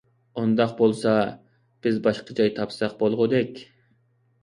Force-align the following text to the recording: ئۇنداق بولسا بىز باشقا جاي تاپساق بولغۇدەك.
ئۇنداق 0.43 0.73
بولسا 0.79 1.13
بىز 1.85 2.01
باشقا 2.09 2.41
جاي 2.43 2.53
تاپساق 2.59 3.01
بولغۇدەك. 3.07 3.67